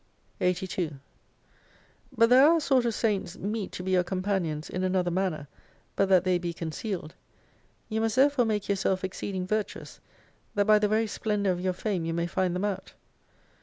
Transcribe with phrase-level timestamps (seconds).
[0.39, 0.93] 82
[2.17, 5.11] But there are a sort of Saints meet to be your com panions, in another
[5.11, 5.47] manner,
[5.95, 7.13] but that they be concealed.
[7.87, 9.99] You must therefore make yourself exceeding virtuous
[10.55, 12.93] that by the very splendour of your fame you may find them out.